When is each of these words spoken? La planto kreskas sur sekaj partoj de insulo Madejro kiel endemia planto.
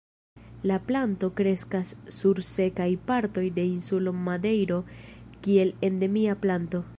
La 0.69 0.77
planto 0.87 1.27
kreskas 1.39 1.91
sur 2.19 2.41
sekaj 2.47 2.87
partoj 3.11 3.43
de 3.59 3.67
insulo 3.75 4.15
Madejro 4.29 4.81
kiel 5.45 5.75
endemia 5.91 6.39
planto. 6.47 6.83